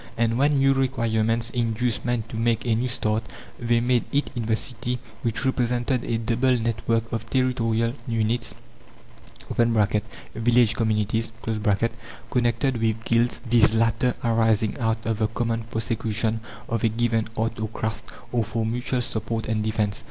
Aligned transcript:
And 0.17 0.39
when 0.39 0.57
new 0.57 0.73
requirements 0.73 1.51
induced 1.51 2.03
men 2.03 2.23
to 2.29 2.35
make 2.35 2.65
a 2.65 2.73
new 2.73 2.87
start, 2.87 3.21
they 3.59 3.79
made 3.79 4.05
it 4.11 4.31
in 4.35 4.47
the 4.47 4.55
city, 4.55 4.97
which 5.21 5.45
represented 5.45 6.03
a 6.03 6.17
double 6.17 6.57
network 6.57 7.11
of 7.13 7.29
territorial 7.29 7.93
units 8.07 8.55
(village 10.33 10.73
communities), 10.75 11.31
connected 12.31 12.81
with 12.81 13.05
guilds 13.05 13.41
these 13.47 13.75
latter 13.75 14.15
arising 14.23 14.75
out 14.79 15.05
of 15.05 15.19
the 15.19 15.27
common 15.27 15.65
prosecution 15.65 16.39
of 16.67 16.83
a 16.83 16.89
given 16.89 17.27
art 17.37 17.59
or 17.59 17.67
craft, 17.67 18.03
or 18.31 18.43
for 18.43 18.65
mutual 18.65 19.01
support 19.03 19.45
and 19.45 19.63
defence. 19.63 19.99